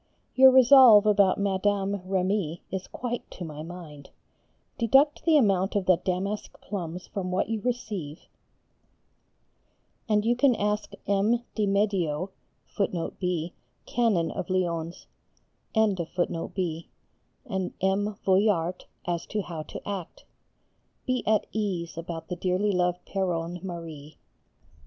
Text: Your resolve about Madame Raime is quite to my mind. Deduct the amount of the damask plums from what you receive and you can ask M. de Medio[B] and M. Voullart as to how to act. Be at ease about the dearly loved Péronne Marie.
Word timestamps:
Your 0.33 0.49
resolve 0.49 1.05
about 1.05 1.39
Madame 1.39 2.01
Raime 2.09 2.57
is 2.71 2.87
quite 2.87 3.29
to 3.29 3.45
my 3.45 3.61
mind. 3.61 4.09
Deduct 4.79 5.25
the 5.25 5.37
amount 5.37 5.75
of 5.75 5.85
the 5.85 5.97
damask 5.97 6.59
plums 6.59 7.05
from 7.05 7.29
what 7.29 7.49
you 7.49 7.61
receive 7.61 8.21
and 10.09 10.25
you 10.25 10.35
can 10.35 10.55
ask 10.55 10.93
M. 11.05 11.43
de 11.53 11.67
Medio[B] 11.67 12.31
and 17.45 17.73
M. 17.87 18.15
Voullart 18.25 18.85
as 19.05 19.25
to 19.27 19.41
how 19.43 19.61
to 19.61 19.87
act. 19.87 20.25
Be 21.05 21.27
at 21.27 21.45
ease 21.51 21.95
about 21.95 22.27
the 22.27 22.35
dearly 22.35 22.71
loved 22.71 23.05
Péronne 23.05 23.61
Marie. 23.61 24.17